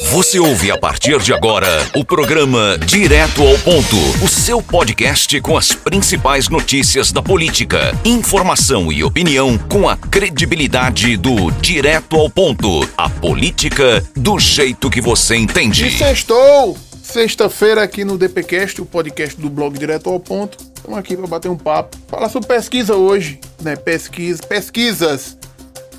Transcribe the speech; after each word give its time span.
Você 0.00 0.38
ouve 0.38 0.70
a 0.70 0.78
partir 0.78 1.18
de 1.20 1.34
agora 1.34 1.68
o 1.94 2.04
programa 2.04 2.78
Direto 2.78 3.42
ao 3.42 3.58
Ponto, 3.58 3.96
o 4.24 4.28
seu 4.28 4.62
podcast 4.62 5.38
com 5.40 5.56
as 5.56 5.72
principais 5.72 6.48
notícias 6.48 7.12
da 7.12 7.22
política, 7.22 7.92
informação 8.04 8.90
e 8.90 9.04
opinião 9.04 9.58
com 9.58 9.88
a 9.88 9.96
credibilidade 9.96 11.16
do 11.16 11.50
Direto 11.50 12.16
ao 12.16 12.30
Ponto, 12.30 12.88
a 12.96 13.10
política 13.10 14.02
do 14.16 14.38
jeito 14.38 14.88
que 14.88 15.00
você 15.00 15.36
entende. 15.36 15.86
E 15.86 15.90
sextou! 15.90 16.76
Sexta-feira 17.02 17.82
aqui 17.82 18.04
no 18.04 18.16
DPcast, 18.16 18.80
o 18.80 18.86
podcast 18.86 19.38
do 19.38 19.50
blog 19.50 19.78
Direto 19.78 20.08
ao 20.08 20.18
Ponto. 20.18 20.56
Estamos 20.74 20.98
aqui 20.98 21.16
para 21.16 21.26
bater 21.26 21.50
um 21.50 21.56
papo, 21.56 21.96
falar 22.08 22.28
sobre 22.30 22.48
pesquisa 22.48 22.94
hoje, 22.94 23.38
né? 23.60 23.76
Pesquisa, 23.76 24.42
pesquisas 24.42 25.36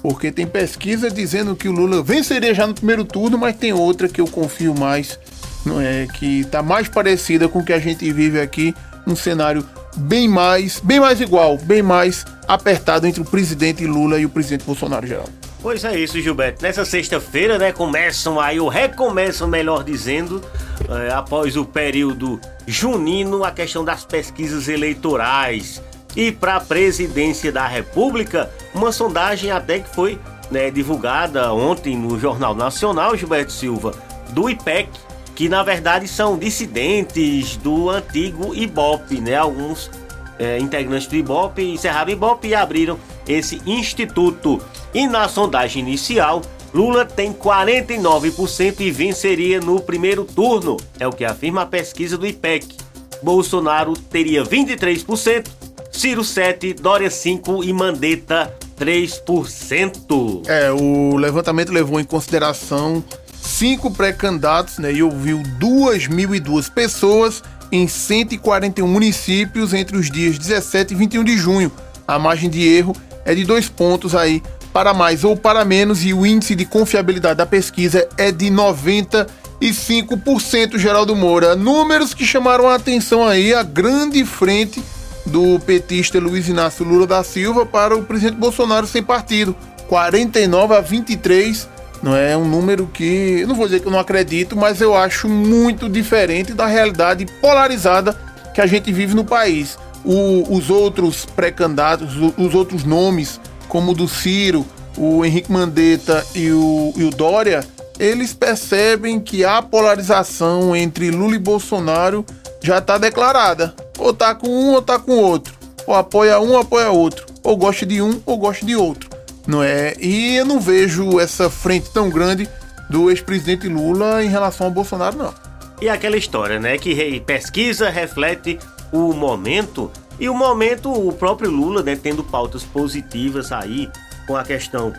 porque 0.03 0.33
tem 0.33 0.45
pesquisa 0.45 1.09
dizendo 1.09 1.55
que 1.55 1.69
o 1.69 1.71
Lula 1.71 2.03
venceria 2.03 2.53
já 2.53 2.67
no 2.67 2.73
primeiro 2.73 3.05
turno, 3.05 3.37
mas 3.37 3.55
tem 3.55 3.71
outra 3.71 4.09
que 4.09 4.19
eu 4.19 4.27
confio 4.27 4.75
mais, 4.75 5.17
não 5.65 5.79
é 5.79 6.05
que 6.13 6.41
está 6.41 6.61
mais 6.61 6.89
parecida 6.89 7.47
com 7.47 7.59
o 7.59 7.65
que 7.65 7.71
a 7.71 7.79
gente 7.79 8.11
vive 8.11 8.41
aqui, 8.41 8.75
um 9.07 9.15
cenário 9.15 9.65
bem 9.95 10.27
mais, 10.27 10.81
bem 10.81 10.99
mais 10.99 11.21
igual, 11.21 11.57
bem 11.57 11.81
mais 11.81 12.25
apertado 12.45 13.07
entre 13.07 13.21
o 13.21 13.25
presidente 13.25 13.85
Lula 13.85 14.19
e 14.19 14.25
o 14.25 14.29
presidente 14.29 14.65
Bolsonaro 14.65 15.07
geral. 15.07 15.29
Pois 15.61 15.85
é 15.85 15.97
isso, 15.97 16.19
Gilberto. 16.19 16.61
Nessa 16.61 16.83
sexta-feira, 16.83 17.57
né, 17.57 17.71
começam 17.71 18.37
aí, 18.37 18.59
ou 18.59 18.67
recomeçam, 18.67 19.47
melhor 19.47 19.85
dizendo, 19.85 20.41
é, 20.89 21.13
após 21.13 21.55
o 21.55 21.63
período 21.63 22.41
junino, 22.67 23.45
a 23.45 23.51
questão 23.51 23.85
das 23.85 24.03
pesquisas 24.03 24.67
eleitorais. 24.67 25.81
E 26.15 26.31
para 26.31 26.57
a 26.57 26.61
presidência 26.61 27.51
da 27.51 27.67
República, 27.67 28.51
uma 28.73 28.91
sondagem 28.91 29.51
até 29.51 29.79
que 29.79 29.93
foi 29.93 30.19
né, 30.51 30.69
divulgada 30.69 31.51
ontem 31.53 31.97
no 31.97 32.19
Jornal 32.19 32.53
Nacional, 32.53 33.17
Gilberto 33.17 33.51
Silva, 33.51 33.93
do 34.29 34.49
IPEC, 34.49 34.89
que 35.35 35.49
na 35.49 35.63
verdade 35.63 36.07
são 36.07 36.37
dissidentes 36.37 37.57
do 37.57 37.89
antigo 37.89 38.53
IBOP, 38.53 39.19
né? 39.19 39.35
Alguns 39.35 39.89
é, 40.37 40.59
integrantes 40.59 41.07
do 41.07 41.15
IBOP 41.15 41.63
encerraram 41.63 42.09
o 42.09 42.13
IBOP 42.13 42.47
e 42.47 42.55
abriram 42.55 42.99
esse 43.27 43.61
instituto. 43.65 44.61
E 44.93 45.07
na 45.07 45.27
sondagem 45.27 45.81
inicial, 45.81 46.41
Lula 46.73 47.05
tem 47.05 47.33
49% 47.33 48.79
e 48.79 48.91
venceria 48.91 49.59
no 49.59 49.79
primeiro 49.79 50.25
turno, 50.25 50.77
é 50.99 51.07
o 51.07 51.11
que 51.11 51.25
afirma 51.25 51.61
a 51.61 51.65
pesquisa 51.65 52.17
do 52.17 52.27
IPEC. 52.27 52.77
Bolsonaro 53.21 53.93
teria 53.93 54.43
23% 54.43 55.47
Ciro 55.93 56.23
7, 56.23 56.73
Dória 56.73 57.09
5 57.09 57.63
e 57.63 57.71
Mandetta 57.71 58.53
3%. 58.77 60.41
É, 60.47 60.71
o 60.71 61.15
levantamento 61.15 61.71
levou 61.71 61.99
em 61.99 62.03
consideração 62.03 63.03
cinco 63.41 63.91
pré-candidatos 63.91 64.79
né, 64.79 64.91
e 64.91 65.03
ouviu 65.03 65.41
2.002 65.59 66.71
pessoas 66.71 67.43
em 67.71 67.87
141 67.87 68.87
municípios 68.87 69.73
entre 69.73 69.95
os 69.95 70.11
dias 70.11 70.37
17 70.37 70.93
e 70.93 70.97
21 70.97 71.23
de 71.23 71.37
junho. 71.37 71.71
A 72.07 72.19
margem 72.19 72.49
de 72.49 72.67
erro 72.67 72.93
é 73.23 73.33
de 73.33 73.45
dois 73.45 73.69
pontos 73.69 74.13
aí 74.15 74.43
para 74.73 74.93
mais 74.93 75.23
ou 75.23 75.37
para 75.37 75.63
menos 75.63 76.03
e 76.03 76.13
o 76.13 76.25
índice 76.25 76.55
de 76.55 76.65
confiabilidade 76.65 77.37
da 77.37 77.45
pesquisa 77.45 78.09
é 78.17 78.31
de 78.31 78.47
95%, 78.47 80.77
Geraldo 80.77 81.15
Moura. 81.15 81.55
Números 81.55 82.15
que 82.15 82.25
chamaram 82.25 82.67
a 82.67 82.75
atenção 82.75 83.25
aí, 83.25 83.53
a 83.53 83.61
grande 83.61 84.25
frente 84.25 84.81
do 85.25 85.59
petista 85.59 86.19
Luiz 86.19 86.47
Inácio 86.47 86.85
Lula 86.85 87.07
da 87.07 87.23
Silva 87.23 87.65
para 87.65 87.95
o 87.95 88.03
presidente 88.03 88.37
Bolsonaro 88.37 88.87
sem 88.87 89.01
partido. 89.01 89.55
49 89.87 90.75
a 90.75 90.81
23 90.81 91.67
não 92.03 92.15
é 92.15 92.35
um 92.35 92.45
número 92.45 92.85
que, 92.87 93.45
não 93.47 93.55
vou 93.55 93.65
dizer 93.65 93.79
que 93.79 93.87
eu 93.87 93.91
não 93.91 93.99
acredito, 93.99 94.57
mas 94.57 94.81
eu 94.81 94.93
acho 94.93 95.29
muito 95.29 95.87
diferente 95.87 96.53
da 96.53 96.65
realidade 96.65 97.25
polarizada 97.39 98.13
que 98.53 98.59
a 98.59 98.65
gente 98.65 98.91
vive 98.91 99.15
no 99.15 99.23
país. 99.23 99.77
O, 100.03 100.53
os 100.53 100.69
outros 100.69 101.25
pré-candidatos, 101.25 102.09
os 102.37 102.53
outros 102.53 102.83
nomes, 102.83 103.39
como 103.69 103.91
o 103.91 103.95
do 103.95 104.05
Ciro, 104.05 104.65
o 104.97 105.23
Henrique 105.23 105.49
Mandetta 105.49 106.25
e 106.35 106.51
o, 106.51 106.93
e 106.97 107.05
o 107.05 107.09
Dória, 107.09 107.65
eles 107.97 108.33
percebem 108.33 109.19
que 109.19 109.45
a 109.45 109.61
polarização 109.61 110.75
entre 110.75 111.09
Lula 111.09 111.35
e 111.35 111.39
Bolsonaro 111.39 112.25
já 112.61 112.79
está 112.79 112.97
declarada. 112.97 113.73
Ou 114.03 114.13
tá 114.13 114.35
com 114.35 114.49
um 114.49 114.73
ou 114.73 114.81
tá 114.81 114.99
com 114.99 115.13
outro. 115.13 115.53
Ou 115.87 115.95
apoia 115.95 116.37
um 116.37 116.51
ou 116.51 116.59
apoia 116.59 116.91
outro. 116.91 117.25
Ou 117.41 117.55
gosta 117.55 117.85
de 117.85 118.01
um 118.01 118.21
ou 118.25 118.37
gosta 118.37 118.65
de 118.65 118.75
outro. 118.75 119.09
Não 119.47 119.63
é? 119.63 119.93
E 119.97 120.35
eu 120.35 120.45
não 120.45 120.59
vejo 120.59 121.21
essa 121.21 121.49
frente 121.49 121.89
tão 121.89 122.09
grande 122.09 122.49
do 122.89 123.09
ex-presidente 123.09 123.69
Lula 123.69 124.21
em 124.21 124.27
relação 124.27 124.67
ao 124.67 124.73
Bolsonaro, 124.73 125.17
não. 125.17 125.33
E 125.81 125.87
aquela 125.87 126.17
história, 126.17 126.59
né? 126.59 126.77
Que 126.77 127.21
pesquisa 127.21 127.89
reflete 127.89 128.59
o 128.91 129.13
momento. 129.13 129.89
E 130.19 130.27
o 130.27 130.35
momento, 130.35 130.91
o 130.91 131.13
próprio 131.13 131.49
Lula, 131.49 131.81
né, 131.81 131.95
tendo 131.95 132.25
pautas 132.25 132.61
positivas 132.61 133.53
aí 133.53 133.89
com 134.27 134.35
a 134.35 134.43
questão 134.43 134.93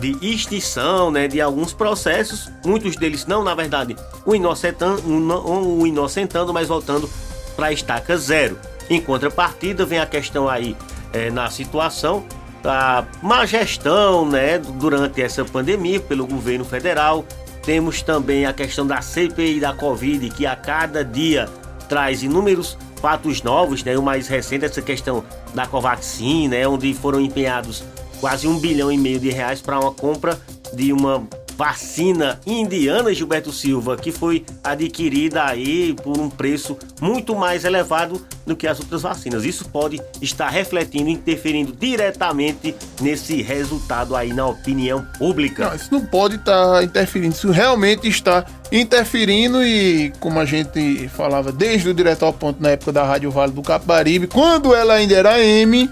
de 0.00 0.16
extinção 0.22 1.10
né, 1.10 1.26
de 1.26 1.40
alguns 1.40 1.72
processos, 1.72 2.48
muitos 2.64 2.94
deles 2.96 3.26
não, 3.26 3.42
na 3.42 3.54
verdade, 3.54 3.96
o 4.24 4.34
inocentando, 4.34 5.02
o 5.04 5.86
inocentando 5.86 6.52
mas 6.52 6.68
voltando 6.68 7.10
para 7.56 7.66
a 7.66 7.72
estaca 7.72 8.16
zero. 8.16 8.58
Em 8.88 9.00
contrapartida, 9.00 9.84
vem 9.84 9.98
a 9.98 10.06
questão 10.06 10.48
aí 10.48 10.76
é, 11.12 11.30
na 11.30 11.50
situação 11.50 12.24
da 12.62 13.04
má 13.22 13.44
gestão 13.44 14.26
né, 14.26 14.58
durante 14.58 15.20
essa 15.20 15.44
pandemia 15.44 16.00
pelo 16.00 16.26
governo 16.26 16.64
federal. 16.64 17.24
Temos 17.64 18.02
também 18.02 18.46
a 18.46 18.52
questão 18.52 18.86
da 18.86 19.00
CPI 19.00 19.60
da 19.60 19.72
Covid, 19.72 20.30
que 20.30 20.46
a 20.46 20.56
cada 20.56 21.04
dia 21.04 21.48
traz 21.88 22.22
inúmeros 22.22 22.76
fatos 23.00 23.42
novos, 23.42 23.84
né? 23.84 23.96
O 23.96 24.02
mais 24.02 24.28
recente, 24.28 24.64
essa 24.64 24.82
questão 24.82 25.24
da 25.54 25.66
Covaxin, 25.66 26.48
né? 26.48 26.66
Onde 26.66 26.92
foram 26.94 27.20
empenhados 27.20 27.84
quase 28.20 28.46
um 28.46 28.58
bilhão 28.58 28.90
e 28.90 28.96
meio 28.96 29.18
de 29.18 29.30
reais 29.30 29.60
para 29.60 29.78
uma 29.78 29.92
compra 29.92 30.40
de 30.72 30.92
uma 30.92 31.26
vacina 31.62 32.40
indiana 32.44 33.14
Gilberto 33.14 33.52
Silva, 33.52 33.96
que 33.96 34.10
foi 34.10 34.44
adquirida 34.64 35.44
aí 35.44 35.94
por 36.02 36.18
um 36.18 36.28
preço 36.28 36.76
muito 37.00 37.36
mais 37.36 37.64
elevado 37.64 38.20
do 38.44 38.56
que 38.56 38.66
as 38.66 38.80
outras 38.80 39.02
vacinas. 39.02 39.44
Isso 39.44 39.68
pode 39.68 40.02
estar 40.20 40.48
refletindo, 40.48 41.08
interferindo 41.08 41.72
diretamente 41.72 42.74
nesse 43.00 43.40
resultado 43.42 44.16
aí 44.16 44.32
na 44.32 44.44
opinião 44.44 45.06
pública. 45.16 45.68
Não, 45.68 45.76
isso 45.76 45.88
não 45.92 46.04
pode 46.04 46.34
estar 46.34 46.82
interferindo, 46.82 47.32
isso 47.32 47.52
realmente 47.52 48.08
está 48.08 48.44
interferindo 48.72 49.64
e 49.64 50.12
como 50.18 50.40
a 50.40 50.44
gente 50.44 51.08
falava 51.10 51.52
desde 51.52 51.90
o 51.90 51.94
Direto 51.94 52.24
ao 52.24 52.32
Ponto 52.32 52.60
na 52.60 52.70
época 52.70 52.90
da 52.90 53.04
Rádio 53.04 53.30
Vale 53.30 53.52
do 53.52 53.62
Capibaribe, 53.62 54.26
quando 54.26 54.74
ela 54.74 54.94
ainda 54.94 55.14
era 55.14 55.40
M, 55.40 55.88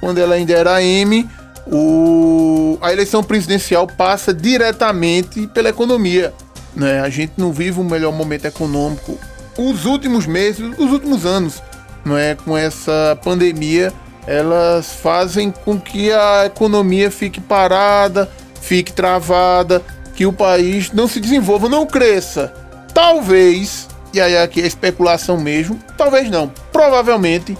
quando 0.00 0.16
ela 0.16 0.34
ainda 0.34 0.54
era 0.54 0.82
M, 0.82 1.28
o, 1.70 2.78
a 2.80 2.92
eleição 2.92 3.22
presidencial 3.22 3.86
passa 3.86 4.34
diretamente 4.34 5.46
pela 5.48 5.68
economia. 5.68 6.34
Né? 6.74 7.00
A 7.00 7.08
gente 7.08 7.32
não 7.36 7.52
vive 7.52 7.80
um 7.80 7.84
melhor 7.84 8.12
momento 8.12 8.46
econômico. 8.46 9.18
Os 9.56 9.84
últimos 9.84 10.26
meses, 10.26 10.74
os 10.78 10.90
últimos 10.90 11.24
anos, 11.24 11.62
não 12.04 12.16
é 12.16 12.34
com 12.34 12.56
essa 12.56 13.18
pandemia, 13.22 13.92
elas 14.26 14.92
fazem 14.92 15.50
com 15.50 15.78
que 15.78 16.12
a 16.12 16.46
economia 16.46 17.10
fique 17.10 17.40
parada, 17.40 18.30
fique 18.60 18.92
travada, 18.92 19.82
que 20.14 20.26
o 20.26 20.32
país 20.32 20.92
não 20.92 21.08
se 21.08 21.20
desenvolva, 21.20 21.68
não 21.68 21.86
cresça. 21.86 22.52
Talvez, 22.92 23.88
e 24.12 24.20
aí 24.20 24.36
aqui 24.36 24.60
é 24.60 24.66
especulação 24.66 25.38
mesmo, 25.38 25.78
talvez 25.96 26.30
não, 26.30 26.50
provavelmente, 26.72 27.56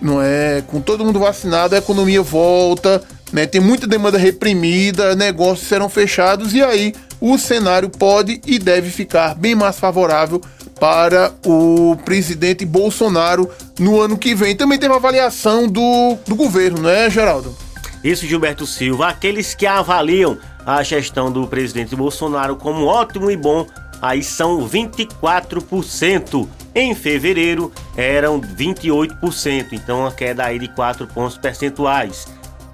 não 0.00 0.20
é, 0.22 0.62
com 0.66 0.80
todo 0.80 1.04
mundo 1.04 1.18
vacinado, 1.18 1.74
a 1.74 1.78
economia 1.78 2.22
volta, 2.22 3.02
né? 3.32 3.46
Tem 3.46 3.60
muita 3.60 3.86
demanda 3.86 4.18
reprimida, 4.18 5.14
negócios 5.14 5.68
serão 5.68 5.88
fechados 5.88 6.54
e 6.54 6.62
aí 6.62 6.94
o 7.20 7.38
cenário 7.38 7.88
pode 7.88 8.40
e 8.46 8.58
deve 8.58 8.90
ficar 8.90 9.34
bem 9.34 9.54
mais 9.54 9.78
favorável 9.78 10.40
para 10.78 11.32
o 11.44 11.96
presidente 12.04 12.64
Bolsonaro 12.64 13.50
no 13.78 14.00
ano 14.00 14.16
que 14.18 14.34
vem. 14.34 14.54
Também 14.54 14.78
tem 14.78 14.88
uma 14.88 14.96
avaliação 14.96 15.66
do, 15.66 16.16
do 16.26 16.34
governo, 16.34 16.82
não 16.82 16.90
é, 16.90 17.08
Geraldo? 17.08 17.56
Isso, 18.04 18.26
Gilberto 18.26 18.66
Silva. 18.66 19.08
Aqueles 19.08 19.54
que 19.54 19.66
avaliam 19.66 20.38
a 20.64 20.82
gestão 20.82 21.32
do 21.32 21.46
presidente 21.46 21.96
Bolsonaro 21.96 22.56
como 22.56 22.84
ótimo 22.84 23.30
e 23.30 23.36
bom, 23.36 23.66
aí 24.02 24.22
são 24.22 24.68
24%. 24.68 26.46
Em 26.74 26.94
fevereiro 26.94 27.72
eram 27.96 28.38
28%, 28.38 29.68
então 29.72 30.00
uma 30.00 30.12
queda 30.12 30.44
aí 30.44 30.58
de 30.58 30.68
4 30.68 31.06
pontos 31.06 31.38
percentuais. 31.38 32.26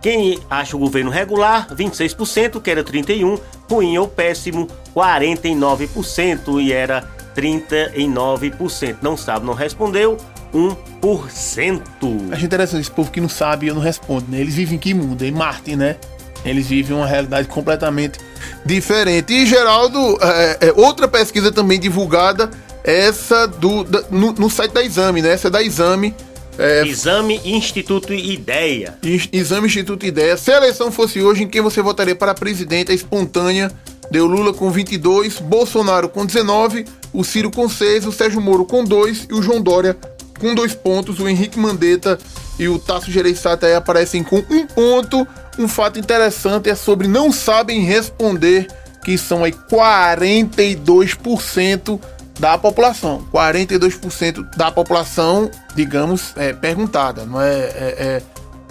Quem 0.02 0.40
acha 0.50 0.76
o 0.76 0.80
governo 0.80 1.10
regular, 1.10 1.68
26%, 1.72 2.60
que 2.60 2.70
era 2.70 2.82
31%, 2.82 3.40
ruim 3.70 3.96
ou 3.96 4.08
péssimo, 4.08 4.66
49% 4.94 6.60
e 6.60 6.72
era 6.72 7.08
39%. 7.36 8.96
Não 9.00 9.16
sabe, 9.16 9.46
não 9.46 9.54
respondeu, 9.54 10.18
1%. 10.52 12.32
Acho 12.32 12.44
interessante 12.44 12.82
esse 12.82 12.90
povo 12.90 13.10
que 13.10 13.20
não 13.20 13.28
sabe 13.28 13.68
e 13.68 13.72
não 13.72 13.80
responde, 13.80 14.26
né? 14.28 14.40
Eles 14.40 14.54
vivem 14.54 14.74
em 14.74 14.78
que 14.78 14.92
mundo? 14.92 15.24
Em 15.24 15.30
Marte, 15.30 15.76
né? 15.76 15.96
Eles 16.44 16.66
vivem 16.66 16.96
uma 16.96 17.06
realidade 17.06 17.46
completamente 17.46 18.18
diferente. 18.64 19.32
E, 19.32 19.46
Geraldo, 19.46 20.18
é, 20.20 20.58
é, 20.60 20.72
outra 20.72 21.06
pesquisa 21.06 21.52
também 21.52 21.78
divulgada, 21.78 22.50
essa 22.82 23.46
do, 23.46 23.84
da, 23.84 24.02
no, 24.10 24.32
no, 24.32 24.50
site 24.50 24.72
da 24.72 24.82
Exame, 24.82 25.22
né? 25.22 25.32
Essa 25.32 25.48
é 25.48 25.50
da 25.50 25.62
Exame. 25.62 26.14
É, 26.58 26.86
Exame 26.86 27.40
Instituto 27.44 28.12
Ideia. 28.12 28.98
Exame 29.32 29.66
Instituto 29.66 30.04
Ideia. 30.04 30.36
Se 30.36 30.52
a 30.52 30.58
eleição 30.58 30.92
fosse 30.92 31.22
hoje, 31.22 31.44
em 31.44 31.48
quem 31.48 31.62
você 31.62 31.80
votaria 31.80 32.14
para 32.14 32.34
presidente? 32.34 32.92
A 32.92 32.94
espontânea 32.94 33.72
deu 34.10 34.26
Lula 34.26 34.52
com 34.52 34.70
22, 34.70 35.38
Bolsonaro 35.38 36.06
com 36.08 36.26
19, 36.26 36.84
o 37.12 37.24
Ciro 37.24 37.50
com 37.50 37.68
6, 37.68 38.06
o 38.06 38.12
Sérgio 38.12 38.40
Moro 38.40 38.64
com 38.64 38.84
2 38.84 39.26
e 39.30 39.34
o 39.34 39.42
João 39.42 39.60
Dória 39.62 39.96
com 40.38 40.54
2 40.54 40.74
pontos. 40.74 41.18
O 41.18 41.28
Henrique 41.28 41.58
Mandetta 41.58 42.18
e 42.58 42.68
o 42.68 42.78
Tasso 42.78 43.10
Gereissati 43.10 43.64
aí 43.64 43.74
aparecem 43.74 44.22
com 44.22 44.44
um 44.50 44.66
ponto. 44.66 45.26
Um 45.58 45.66
fato 45.66 45.98
interessante 45.98 46.68
é 46.68 46.74
sobre 46.74 47.08
não 47.08 47.32
sabem 47.32 47.84
responder, 47.84 48.66
que 49.04 49.16
são 49.16 49.44
aí 49.44 49.52
42% 49.52 51.98
da 52.38 52.56
população. 52.58 53.26
42% 53.32 54.56
da 54.56 54.70
população, 54.70 55.50
digamos, 55.74 56.32
é 56.36 56.52
perguntada, 56.52 57.24
não 57.24 57.40
é, 57.40 57.54
é, 57.54 57.94
é 57.98 58.22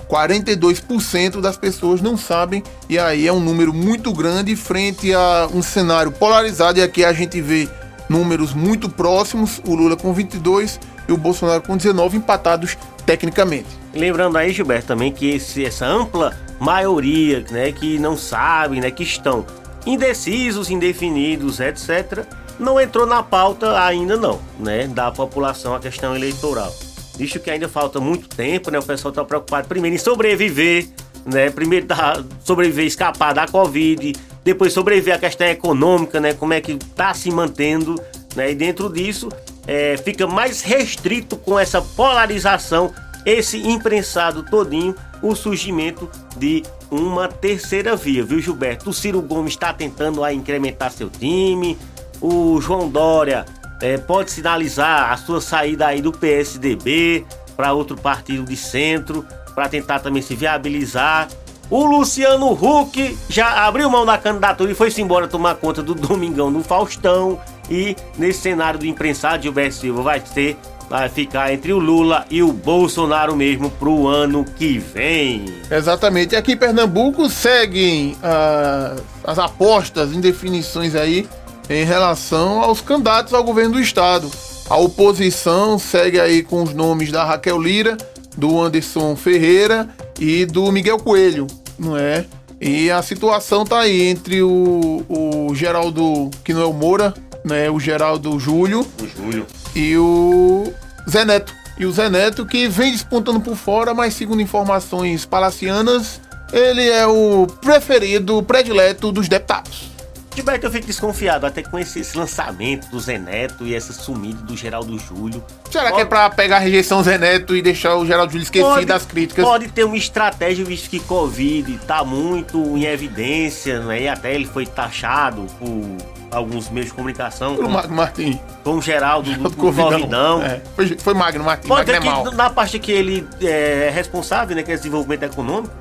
42% 0.10 1.40
das 1.40 1.56
pessoas 1.56 2.02
não 2.02 2.18
sabem, 2.18 2.62
e 2.90 3.00
aí 3.00 3.28
é 3.28 3.32
um 3.32 3.40
número 3.40 3.74
muito 3.74 4.12
grande 4.12 4.56
frente 4.56 5.14
a 5.14 5.48
um 5.54 5.62
cenário 5.62 6.12
polarizado, 6.12 6.80
e 6.80 6.82
aqui 6.82 7.06
a 7.06 7.14
gente 7.14 7.40
vê 7.40 7.70
números 8.10 8.54
muito 8.54 8.90
próximos, 8.90 9.62
o 9.66 9.74
Lula 9.74 9.96
com 9.96 10.14
22 10.14 10.80
e 11.08 11.14
o 11.14 11.18
Bolsonaro 11.18 11.62
com 11.62 11.78
19 11.78 12.18
empatados 12.18 12.78
tecnicamente. 13.06 13.68
Lembrando 13.94 14.38
aí, 14.38 14.52
Gilberto, 14.52 14.88
também 14.88 15.12
que 15.12 15.30
esse, 15.30 15.64
essa 15.64 15.86
ampla 15.86 16.38
maioria, 16.60 17.46
né, 17.50 17.72
que 17.72 17.98
não 17.98 18.18
sabe, 18.18 18.80
né, 18.82 18.92
que 18.92 19.04
estão 19.04 19.46
indecisos, 19.86 20.70
indefinidos, 20.70 21.60
etc., 21.60 22.26
não 22.62 22.80
entrou 22.80 23.06
na 23.06 23.24
pauta 23.24 23.84
ainda 23.84 24.16
não, 24.16 24.40
né, 24.60 24.88
da 24.88 25.12
população 25.12 25.76
a 25.76 25.80
questão 25.80 26.16
eleitoral. 26.16 26.74
Visto 27.18 27.40
que 27.40 27.50
ainda 27.50 27.68
falta 27.68 28.00
muito 28.00 28.30
tempo, 28.30 28.72
né, 28.72 28.80
o 28.80 28.84
pessoal 28.84 29.10
está 29.10 29.26
preocupado 29.26 29.68
primeiro 29.68 29.96
em 29.96 30.00
sobreviver, 30.00 30.88
né, 31.26 31.50
primeiro 31.50 31.88
da, 31.88 32.24
sobreviver, 32.44 32.86
escapar 32.86 33.34
da 33.34 33.48
Covid, 33.48 34.14
depois 34.44 34.74
sobreviver 34.74 35.16
à 35.16 35.20
questão 35.20 35.48
econômica, 35.48 36.20
né, 36.20 36.34
como 36.34 36.54
é 36.54 36.62
que 36.62 36.74
está 36.74 37.14
se 37.14 37.32
mantendo, 37.32 38.00
né, 38.36 38.52
e 38.52 38.56
dentro 38.56 38.92
disso 38.92 39.30
é, 39.68 39.98
fica 39.98 40.28
mais 40.28 40.62
restrito 40.62 41.36
com 41.38 41.60
essa 41.60 41.82
polarização, 41.82 42.94
esse 43.26 43.58
imprensado 43.58 44.44
todinho, 44.44 44.96
o 45.22 45.36
surgimento 45.36 46.10
de 46.38 46.64
uma 46.90 47.28
terceira 47.28 47.96
via, 47.96 48.24
viu, 48.24 48.40
Gilberto? 48.40 48.90
O 48.90 48.94
Ciro 48.94 49.22
Gomes 49.22 49.54
está 49.54 49.72
tentando 49.72 50.24
a 50.24 50.34
incrementar 50.34 50.92
seu 50.92 51.10
time, 51.10 51.78
o 52.22 52.62
João 52.62 52.88
Dória 52.88 53.46
é, 53.82 53.98
pode 53.98 54.32
sinalizar 54.32 55.12
a 55.12 55.18
sua 55.18 55.42
saída 55.42 55.88
aí 55.88 56.02
do 56.02 56.12
PSDB 56.12 57.26
para 57.58 57.74
outro 57.74 57.98
partido 57.98 58.44
de 58.44 58.56
centro, 58.56 59.26
para 59.56 59.68
tentar 59.68 60.00
também 60.00 60.22
se 60.22 60.36
viabilizar. 60.36 61.28
O 61.70 61.86
Luciano 61.86 62.52
Huck 62.52 63.18
já 63.30 63.66
abriu 63.66 63.90
mão 63.90 64.06
da 64.06 64.18
candidatura 64.18 64.72
e 64.72 64.76
foi-se 64.76 65.02
embora 65.02 65.28
tomar 65.28 65.56
conta 65.56 65.82
do 65.82 65.96
Domingão 65.96 66.52
do 66.52 66.62
Faustão. 66.62 67.40
E 67.70 67.96
nesse 68.18 68.42
cenário 68.42 68.78
do 68.78 68.86
imprensado, 68.86 69.44
Gilberto 69.44 69.76
Silva 69.76 70.02
vai 70.02 70.22
ser 70.26 70.58
vai 70.90 71.08
ficar 71.08 71.54
entre 71.54 71.72
o 71.72 71.80
Lula 71.80 72.26
e 72.30 72.44
o 72.44 72.52
Bolsonaro 72.52 73.34
mesmo 73.34 73.70
pro 73.70 74.08
ano 74.08 74.44
que 74.44 74.78
vem. 74.78 75.46
Exatamente. 75.72 76.34
E 76.34 76.36
aqui 76.36 76.52
em 76.52 76.58
Pernambuco 76.58 77.30
seguem 77.30 78.18
uh, 78.18 79.02
as 79.24 79.40
apostas, 79.40 80.12
indefinições 80.12 80.94
aí 80.94 81.26
em 81.72 81.86
relação 81.86 82.62
aos 82.62 82.82
candidatos 82.82 83.34
ao 83.34 83.44
governo 83.44 83.74
do 83.74 83.80
estado. 83.80 84.30
A 84.70 84.76
oposição 84.76 85.80
segue 85.80 86.20
aí 86.20 86.44
com 86.44 86.64
os 86.64 86.74
nomes 86.74 87.12
da 87.12 87.24
Raquel 87.24 87.62
Lira, 87.62 87.98
do 88.36 88.60
Anderson 88.60 89.16
Ferreira 89.16 89.88
e 90.20 90.46
do 90.46 90.70
Miguel 90.70 90.98
Coelho, 91.00 91.48
não 91.80 91.96
é? 91.96 92.26
E 92.60 92.92
a 92.92 93.02
situação 93.02 93.66
tá 93.66 93.80
aí 93.80 94.04
entre 94.04 94.42
o, 94.42 95.04
o 95.08 95.56
Geraldo, 95.56 96.30
que 96.44 96.54
não 96.54 96.62
é 96.62 96.66
o 96.66 96.74
Moura, 96.74 97.14
né? 97.44 97.70
O 97.70 97.80
Geraldo 97.80 98.38
Júlio. 98.38 98.86
O 99.02 99.08
Júlio. 99.08 99.48
E 99.74 99.98
o 99.98 100.72
Zé 101.10 101.24
Neto. 101.24 101.54
E 101.80 101.86
o 101.86 101.92
Zé 101.92 102.10
Neto 102.10 102.46
que 102.46 102.68
vem 102.68 102.92
despontando 102.92 103.40
por 103.40 103.56
fora, 103.56 103.94
mas 103.94 104.14
segundo 104.14 104.42
informações 104.42 105.26
palacianas, 105.26 106.20
ele 106.52 106.88
é 106.88 107.08
o 107.08 107.48
preferido, 107.62 108.44
predileto 108.44 109.12
dos 109.12 109.30
deputados. 109.30 109.92
Gilberto, 110.34 110.66
eu 110.66 110.72
fico 110.72 110.88
desconfiado 110.88 111.46
até 111.46 111.62
com 111.62 111.78
esse, 111.78 112.00
esse, 112.00 112.18
lançamento 112.18 112.88
do 112.88 113.00
Zé 113.00 113.18
Neto 113.18 113.68
e 113.68 113.76
essa 113.76 113.92
sumida 113.92 114.42
do 114.44 114.56
Geraldo 114.56 114.98
Júlio. 114.98 115.44
Será 115.70 115.86
pode... 115.86 115.96
que 115.96 116.02
é 116.02 116.06
pra 116.06 116.30
pegar 116.30 116.58
a 116.58 116.60
rejeição 116.60 117.04
Zé 117.04 117.18
Neto 117.18 117.54
e 117.56 117.62
deixar 117.62 117.96
o 117.98 118.06
Geraldo 118.06 118.32
Júlio 118.32 118.44
esquecido 118.44 118.70
pode, 118.70 118.86
das 118.86 119.06
críticas? 119.06 119.44
Pode 119.44 119.68
ter 119.68 119.84
uma 119.84 119.98
estratégia, 119.98 120.64
visto 120.64 120.90
que 120.90 121.02
Covid 121.02 121.78
tá 121.86 122.06
muito 122.06 122.58
em 122.78 122.86
evidência, 122.86 123.82
né? 123.82 124.04
E 124.04 124.08
até 124.08 124.34
ele 124.34 124.46
foi 124.46 124.66
taxado 124.66 125.46
por 125.60 125.98
alguns 126.32 126.70
meios 126.70 126.88
de 126.88 126.94
comunicação. 126.94 127.58
Pelo 127.58 127.70
Magno 127.70 127.94
Martins. 127.94 128.40
Com 128.64 128.78
o 128.78 128.82
Geraldo 128.82 129.34
do, 129.34 129.50
do 129.50 129.58
Covidão. 129.58 130.42
É, 130.42 130.62
foi, 130.78 130.98
foi 130.98 131.14
Magno 131.14 131.44
Martins. 131.44 131.68
Pode 131.68 131.92
Magno 131.92 132.10
é 132.10 132.30
que 132.30 132.36
na 132.38 132.50
parte 132.50 132.80
que 132.80 132.92
ele 132.92 133.28
é 133.42 133.92
responsável, 133.94 134.56
né? 134.56 134.64
Que 134.64 134.72
é 134.72 134.76
desenvolvimento 134.78 135.24
econômico, 135.24 135.74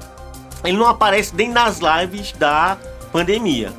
ele 0.64 0.76
não 0.76 0.88
aparece 0.88 1.36
nem 1.36 1.48
nas 1.48 1.78
lives 1.78 2.32
da 2.32 2.76
pandemia. 3.12 3.72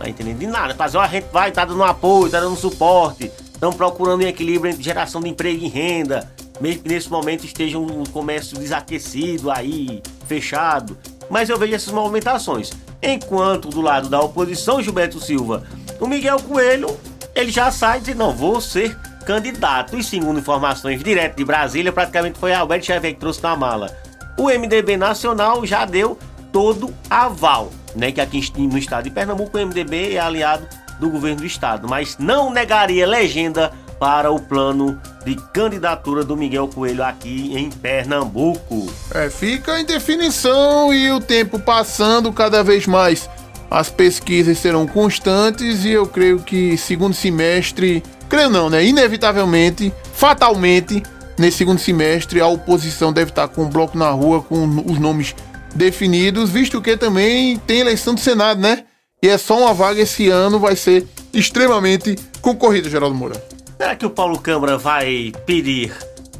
Tá 0.00 0.08
entendendo? 0.08 0.38
De 0.38 0.46
nada. 0.46 0.74
Fazer, 0.74 0.96
a 0.96 1.06
gente 1.06 1.26
vai, 1.30 1.52
tá 1.52 1.62
dando 1.62 1.84
apoio, 1.84 2.30
tá 2.30 2.40
dando 2.40 2.56
suporte. 2.56 3.30
Estão 3.52 3.70
procurando 3.70 4.24
um 4.24 4.26
equilíbrio 4.26 4.72
entre 4.72 4.82
geração 4.82 5.20
de 5.20 5.28
emprego 5.28 5.62
e 5.62 5.68
renda. 5.68 6.32
Mesmo 6.58 6.82
que 6.82 6.88
nesse 6.88 7.10
momento 7.10 7.44
esteja 7.44 7.78
um 7.78 8.04
comércio 8.04 8.58
desaquecido 8.58 9.50
aí, 9.50 10.02
fechado. 10.26 10.96
Mas 11.28 11.50
eu 11.50 11.58
vejo 11.58 11.74
essas 11.74 11.92
movimentações. 11.92 12.72
Enquanto 13.02 13.68
do 13.68 13.82
lado 13.82 14.08
da 14.08 14.18
oposição, 14.20 14.82
Gilberto 14.82 15.20
Silva, 15.20 15.64
o 16.00 16.06
Miguel 16.06 16.40
Coelho, 16.40 16.98
ele 17.34 17.50
já 17.50 17.70
sai 17.70 18.00
dizendo, 18.00 18.18
não, 18.20 18.32
vou 18.32 18.58
ser 18.58 18.96
candidato. 19.26 19.98
E 19.98 20.02
segundo 20.02 20.40
informações 20.40 21.02
direto 21.04 21.36
de 21.36 21.44
Brasília, 21.44 21.92
praticamente 21.92 22.38
foi 22.38 22.54
Alberto 22.54 22.86
Xavier 22.86 23.12
que 23.12 23.20
trouxe 23.20 23.42
na 23.42 23.54
mala. 23.54 23.94
O 24.38 24.46
MDB 24.46 24.96
Nacional 24.96 25.66
já 25.66 25.84
deu 25.84 26.18
todo 26.50 26.92
aval 27.10 27.70
né, 27.94 28.12
que 28.12 28.20
aqui 28.20 28.42
no 28.58 28.78
estado 28.78 29.04
de 29.04 29.10
Pernambuco 29.10 29.56
o 29.56 29.66
MDB 29.66 30.14
é 30.14 30.20
aliado 30.20 30.66
do 30.98 31.08
governo 31.08 31.38
do 31.38 31.46
estado, 31.46 31.88
mas 31.88 32.16
não 32.18 32.52
negaria 32.52 33.06
legenda 33.06 33.72
para 33.98 34.30
o 34.30 34.40
plano 34.40 34.98
de 35.24 35.36
candidatura 35.52 36.24
do 36.24 36.36
Miguel 36.36 36.68
Coelho 36.68 37.04
aqui 37.04 37.52
em 37.54 37.70
Pernambuco. 37.70 38.90
É, 39.14 39.28
fica 39.28 39.78
em 39.78 39.84
definição 39.84 40.92
e 40.92 41.12
o 41.12 41.20
tempo 41.20 41.58
passando 41.58 42.32
cada 42.32 42.62
vez 42.62 42.86
mais. 42.86 43.28
As 43.70 43.90
pesquisas 43.90 44.58
serão 44.58 44.86
constantes 44.86 45.84
e 45.84 45.90
eu 45.90 46.06
creio 46.06 46.40
que 46.40 46.76
segundo 46.78 47.14
semestre, 47.14 48.02
creio 48.28 48.48
não, 48.48 48.70
né? 48.70 48.84
Inevitavelmente, 48.84 49.92
fatalmente, 50.14 51.02
nesse 51.38 51.58
segundo 51.58 51.78
semestre 51.78 52.40
a 52.40 52.46
oposição 52.46 53.12
deve 53.12 53.30
estar 53.30 53.48
com 53.48 53.64
o 53.64 53.68
bloco 53.68 53.96
na 53.96 54.10
rua 54.10 54.42
com 54.42 54.64
os 54.86 54.98
nomes 54.98 55.36
definidos, 55.74 56.50
visto 56.50 56.80
que 56.80 56.96
também 56.96 57.56
tem 57.58 57.80
eleição 57.80 58.14
do 58.14 58.20
Senado, 58.20 58.60
né? 58.60 58.84
E 59.22 59.28
é 59.28 59.36
só 59.36 59.58
uma 59.58 59.74
vaga 59.74 60.00
esse 60.00 60.28
ano, 60.28 60.58
vai 60.58 60.74
ser 60.74 61.06
extremamente 61.32 62.16
concorrida, 62.40 62.88
Geraldo 62.88 63.14
Moura. 63.14 63.42
Será 63.76 63.94
que 63.94 64.06
o 64.06 64.10
Paulo 64.10 64.38
Câmara 64.38 64.78
vai 64.78 65.32
pedir 65.46 65.92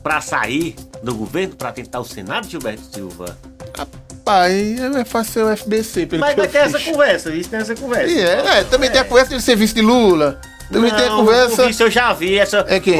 para 0.03 0.21
sair 0.21 0.75
do 1.03 1.15
governo 1.15 1.55
para 1.57 1.73
tentar 1.73 2.01
o 2.01 2.05
Senado, 2.05 2.49
Gilberto 2.49 2.83
Silva? 2.93 3.39
Rapaz, 3.77 4.81
é 4.81 5.05
fácil 5.05 5.33
ser 5.33 5.45
o 5.45 5.57
FBC, 5.57 6.07
pelo 6.07 6.21
Mas 6.21 6.37
vai 6.37 6.49
ter 6.49 6.59
essa 6.59 6.81
conversa, 6.81 7.35
isso 7.35 7.51
tem 7.51 7.61
essa 7.61 7.75
conversa. 7.75 8.13
E 8.13 8.21
é, 8.21 8.59
é, 8.59 8.65
também 8.65 8.91
tem 8.91 9.01
a 9.01 9.05
conversa 9.05 9.35
de 9.37 9.43
serviço 9.43 9.75
de 9.75 9.83
Lula. 9.83 10.41
Também 10.71 10.91
não, 10.91 10.99
tem 10.99 11.09
conversa. 11.09 11.69
Isso 11.69 11.83
eu 11.83 11.91
já 11.91 12.12
vi, 12.12 12.39
essa 12.39 12.65
é 12.69 12.79
quem? 12.79 12.97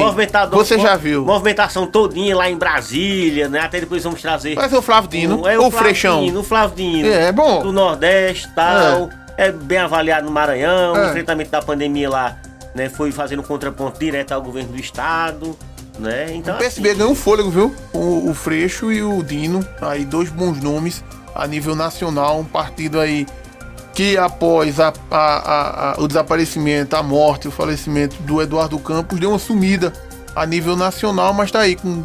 Você 0.51 0.77
já 0.77 0.95
viu? 0.95 1.25
Movimentação 1.25 1.87
todinha 1.87 2.35
lá 2.35 2.49
em 2.49 2.57
Brasília, 2.57 3.47
né? 3.47 3.61
Até 3.61 3.79
depois 3.79 4.03
vamos 4.03 4.21
trazer. 4.21 4.55
Mas 4.55 4.73
é 4.73 4.77
o 4.77 4.81
Flávio 4.81 5.09
Dino, 5.09 5.47
é 5.47 5.57
o, 5.57 5.67
o 5.67 5.71
Freixão. 5.71 6.25
O 6.35 6.43
Flávio 6.43 6.75
Dino. 6.75 7.07
É, 7.07 7.27
é 7.27 7.31
bom. 7.31 7.63
Do 7.63 7.71
Nordeste 7.71 8.47
e 8.47 8.55
tal. 8.55 9.09
É. 9.37 9.47
é. 9.47 9.51
bem 9.51 9.77
avaliado 9.77 10.25
no 10.25 10.31
Maranhão. 10.31 10.95
É. 10.95 11.05
O 11.05 11.09
enfrentamento 11.09 11.49
da 11.49 11.61
pandemia 11.61 12.09
lá, 12.09 12.37
né? 12.75 12.89
Foi 12.89 13.11
fazendo 13.11 13.41
contraponto 13.41 13.97
direto 13.99 14.33
ao 14.33 14.41
governo 14.41 14.73
do 14.73 14.79
estado. 14.79 15.57
Né? 15.97 16.33
Então, 16.33 16.55
o 16.55 16.57
PSB 16.57 16.89
assim... 16.89 16.97
ganhou 16.97 17.13
um 17.13 17.15
fôlego, 17.15 17.49
viu? 17.49 17.75
O, 17.93 18.29
o 18.29 18.33
Freixo 18.33 18.91
e 18.91 19.03
o 19.03 19.21
Dino, 19.21 19.65
aí 19.81 20.03
dois 20.03 20.29
bons 20.29 20.59
nomes 20.59 21.03
a 21.35 21.47
nível 21.47 21.75
nacional, 21.75 22.39
um 22.39 22.45
partido 22.45 22.99
aí 22.99 23.25
que 23.93 24.17
após 24.17 24.79
a, 24.79 24.93
a, 25.09 25.91
a, 25.91 26.01
o 26.01 26.07
desaparecimento, 26.07 26.95
a 26.95 27.03
morte, 27.03 27.47
o 27.47 27.51
falecimento 27.51 28.15
do 28.23 28.41
Eduardo 28.41 28.79
Campos, 28.79 29.19
deu 29.19 29.29
uma 29.29 29.39
sumida 29.39 29.91
a 30.35 30.45
nível 30.45 30.75
nacional, 30.75 31.33
mas 31.33 31.47
está 31.47 31.59
aí 31.59 31.75
com 31.75 32.03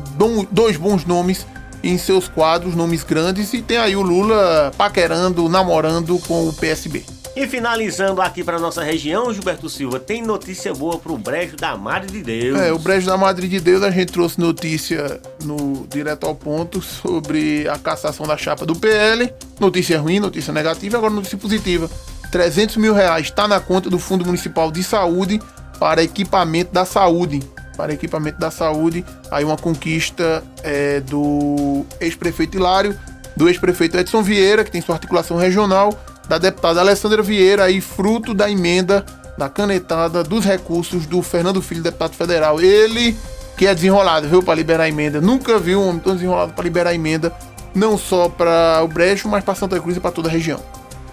dois 0.51 0.77
bons 0.77 1.05
nomes 1.05 1.47
em 1.83 1.97
seus 1.97 2.29
quadros, 2.29 2.75
nomes 2.75 3.05
grandes, 3.05 3.53
e 3.53 3.63
tem 3.63 3.77
aí 3.77 3.95
o 3.95 4.03
Lula 4.03 4.73
paquerando, 4.77 5.49
namorando 5.49 6.19
com 6.21 6.49
o 6.49 6.53
PSB. 6.53 7.16
E 7.37 7.47
finalizando 7.47 8.23
aqui 8.23 8.43
para 8.43 8.59
nossa 8.59 8.83
região, 8.83 9.31
Gilberto 9.31 9.69
Silva, 9.69 10.01
tem 10.01 10.23
notícia 10.23 10.73
boa 10.73 10.99
para 10.99 11.13
o 11.13 11.19
Brejo 11.19 11.55
da 11.55 11.77
Madre 11.77 12.11
de 12.11 12.23
Deus. 12.23 12.59
É, 12.59 12.73
o 12.73 12.79
Brejo 12.79 13.07
da 13.07 13.19
Madre 13.19 13.47
de 13.47 13.61
Deus, 13.61 13.83
a 13.83 13.91
gente 13.91 14.11
trouxe 14.11 14.41
notícia 14.41 15.21
no 15.45 15.87
Direto 15.87 16.27
ao 16.27 16.35
Ponto 16.35 16.81
sobre 16.81 17.69
a 17.69 17.77
cassação 17.77 18.27
da 18.27 18.39
chapa 18.39 18.65
do 18.65 18.75
PL. 18.75 19.31
Notícia 19.61 20.01
ruim, 20.01 20.19
notícia 20.19 20.51
negativa, 20.51 20.97
agora 20.97 21.13
notícia 21.13 21.37
positiva. 21.37 21.91
300 22.33 22.79
mil 22.79 22.95
reais 22.95 23.27
está 23.27 23.47
na 23.47 23.61
conta 23.61 23.91
do 23.91 23.99
Fundo 23.99 24.25
Municipal 24.25 24.73
de 24.73 24.83
Saúde 24.83 25.39
para 25.79 26.03
equipamento 26.03 26.73
da 26.73 26.87
saúde. 26.87 27.43
Para 27.77 27.93
equipamento 27.93 28.39
da 28.39 28.51
saúde, 28.51 29.05
aí 29.31 29.45
uma 29.45 29.59
conquista 29.59 30.43
é, 30.63 31.01
do 31.01 31.85
ex-prefeito 32.01 32.57
Hilário, 32.57 32.99
do 33.37 33.47
ex-prefeito 33.47 33.99
Edson 33.99 34.23
Vieira, 34.23 34.65
que 34.65 34.71
tem 34.71 34.81
sua 34.81 34.95
articulação 34.95 35.37
regional, 35.37 35.93
da 36.29 36.39
deputada 36.39 36.81
Alessandra 36.81 37.23
Vieira, 37.23 37.71
e 37.71 37.81
fruto 37.81 38.35
da 38.35 38.51
emenda 38.51 39.05
da 39.37 39.49
canetada 39.49 40.25
dos 40.25 40.45
recursos 40.45 41.07
do 41.07 41.23
Fernando 41.23 41.61
Filho, 41.61 41.83
deputado 41.83 42.15
federal. 42.15 42.61
Ele 42.61 43.17
que 43.57 43.67
é 43.67 43.75
desenrolado, 43.75 44.29
viu, 44.29 44.43
para 44.43 44.55
liberar 44.55 44.85
a 44.85 44.89
emenda. 44.89 45.21
Nunca 45.21 45.59
viu 45.59 45.81
um 45.81 45.89
homem 45.89 46.01
tão 46.01 46.15
desenrolado 46.15 46.53
para 46.53 46.65
liberar 46.65 46.91
a 46.91 46.95
emenda, 46.95 47.33
não 47.75 47.97
só 47.97 48.29
para 48.29 48.83
o 48.83 48.89
Brejo, 48.89 49.29
mas 49.29 49.43
para 49.43 49.55
Santa 49.55 49.81
Cruz 49.81 49.97
e 49.97 50.01
para 50.01 50.11
toda 50.11 50.29
a 50.29 50.33
região. 50.33 50.61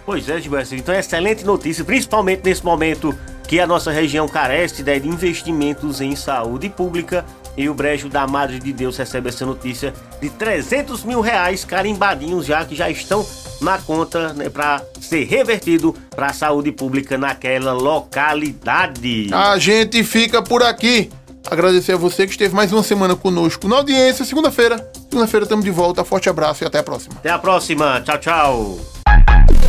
Pois 0.05 0.27
é, 0.27 0.39
Gilberto. 0.39 0.75
Então, 0.75 0.93
excelente 0.93 1.46
notícia, 1.46 1.86
principalmente 1.86 2.41
nesse 2.43 2.63
momento 2.63 3.17
que 3.48 3.60
a 3.60 3.67
nossa 3.67 3.91
região 3.91 4.27
carece 4.27 4.84
de 4.84 5.08
investimentos 5.08 6.01
em 6.01 6.15
saúde 6.15 6.70
pública. 6.70 7.25
E 7.55 7.69
o 7.69 7.74
Brejo 7.74 8.10
da 8.10 8.25
Madre 8.25 8.60
de 8.60 8.74
Deus 8.74 8.98
recebe 8.98 9.29
essa 9.29 9.45
notícia 9.45 9.93
de 10.22 10.29
300 10.29 11.03
mil 11.03 11.22
reais 11.22 11.63
carimbadinhos 11.63 12.45
já 12.45 12.65
que 12.65 12.75
já 12.75 12.89
estão 12.89 13.25
na 13.62 13.77
conta 13.77 14.33
né, 14.33 14.50
para 14.50 14.81
ser 15.00 15.25
revertido 15.25 15.95
para 16.15 16.27
a 16.27 16.33
saúde 16.33 16.72
pública 16.72 17.17
naquela 17.17 17.74
localidade. 17.74 19.29
A 19.31 19.57
gente 19.57 20.03
fica 20.03 20.41
por 20.41 20.63
aqui. 20.63 21.10
Agradecer 21.50 21.93
a 21.93 21.98
você 21.98 22.25
que 22.25 22.31
esteve 22.31 22.55
mais 22.55 22.72
uma 22.72 22.83
semana 22.83 23.15
conosco 23.15 23.67
na 23.67 23.77
audiência. 23.77 24.25
Segunda-feira. 24.25 24.91
Segunda-feira 25.10 25.43
estamos 25.43 25.65
de 25.65 25.72
volta. 25.72 26.03
Forte 26.03 26.29
abraço 26.29 26.63
e 26.63 26.67
até 26.67 26.79
a 26.79 26.83
próxima. 26.83 27.15
Até 27.17 27.29
a 27.29 27.38
próxima. 27.38 28.01
Tchau, 28.01 28.17
tchau. 28.17 28.79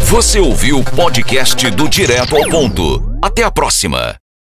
Você 0.07 0.39
ouviu 0.39 0.79
o 0.79 0.85
podcast 0.85 1.69
do 1.71 1.89
Direto 1.89 2.37
ao 2.37 2.49
Ponto. 2.49 3.03
Até 3.21 3.43
a 3.43 3.51
próxima. 3.51 4.24